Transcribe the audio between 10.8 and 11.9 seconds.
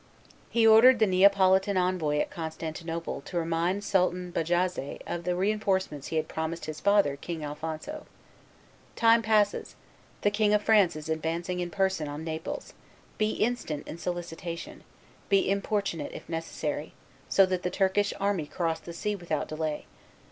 is advancing in